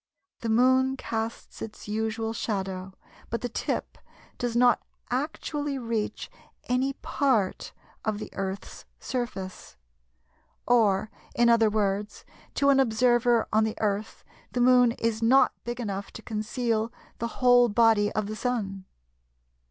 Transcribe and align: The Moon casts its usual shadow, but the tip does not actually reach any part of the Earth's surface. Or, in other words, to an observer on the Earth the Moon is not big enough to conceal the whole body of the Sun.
The 0.39 0.49
Moon 0.49 0.97
casts 0.97 1.61
its 1.61 1.87
usual 1.87 2.33
shadow, 2.33 2.93
but 3.29 3.41
the 3.41 3.49
tip 3.49 3.99
does 4.39 4.55
not 4.55 4.81
actually 5.11 5.77
reach 5.77 6.27
any 6.63 6.93
part 6.93 7.71
of 8.03 8.17
the 8.17 8.31
Earth's 8.33 8.85
surface. 8.99 9.77
Or, 10.67 11.11
in 11.35 11.49
other 11.49 11.69
words, 11.69 12.25
to 12.55 12.69
an 12.69 12.79
observer 12.79 13.47
on 13.53 13.63
the 13.63 13.77
Earth 13.79 14.23
the 14.53 14.59
Moon 14.61 14.93
is 14.93 15.21
not 15.21 15.53
big 15.65 15.79
enough 15.79 16.11
to 16.13 16.23
conceal 16.23 16.91
the 17.19 17.27
whole 17.37 17.69
body 17.69 18.11
of 18.13 18.25
the 18.25 18.35
Sun. 18.35 18.85